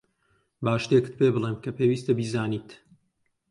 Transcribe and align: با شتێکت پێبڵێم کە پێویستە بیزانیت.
با 0.63 0.73
شتێکت 0.83 1.13
پێبڵێم 1.19 1.57
کە 1.63 1.69
پێویستە 1.77 2.11
بیزانیت. 2.19 2.69